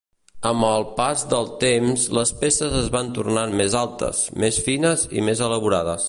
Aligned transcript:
Amb 0.51 0.63
el 0.67 0.85
pas 0.99 1.25
del 1.33 1.49
temps, 1.63 2.05
les 2.19 2.31
peces 2.39 2.77
es 2.79 2.89
van 2.95 3.11
tornar 3.17 3.43
més 3.61 3.75
altes, 3.83 4.23
més 4.45 4.61
fines 4.69 5.05
i 5.21 5.27
més 5.29 5.45
elaborades. 5.49 5.97